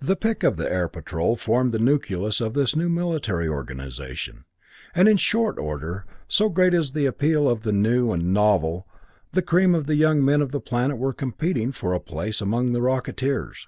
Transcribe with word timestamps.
The 0.00 0.14
pick 0.14 0.44
of 0.44 0.56
the 0.56 0.72
Air 0.72 0.86
Patrol 0.86 1.34
formed 1.34 1.72
the 1.72 1.80
nucleus 1.80 2.40
of 2.40 2.54
this 2.54 2.76
new 2.76 2.88
military 2.88 3.48
organization; 3.48 4.44
and 4.94 5.08
in 5.08 5.16
short 5.16 5.58
order, 5.58 6.06
so 6.28 6.48
great 6.48 6.74
is 6.74 6.92
the 6.92 7.06
appeal 7.06 7.48
of 7.48 7.62
the 7.64 7.72
new 7.72 8.12
and 8.12 8.32
novel, 8.32 8.86
the 9.32 9.42
cream 9.42 9.74
of 9.74 9.86
the 9.88 9.96
young 9.96 10.24
men 10.24 10.42
of 10.42 10.52
the 10.52 10.60
planet 10.60 10.96
were 10.96 11.12
competing 11.12 11.72
for 11.72 11.92
a 11.92 11.98
place 11.98 12.40
among 12.40 12.70
the 12.70 12.80
Rocketeers. 12.80 13.66